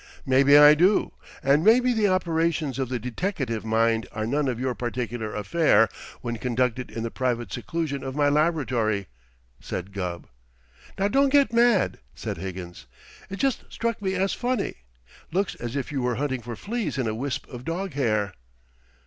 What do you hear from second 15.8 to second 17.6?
you were hunting for fleas in a wisp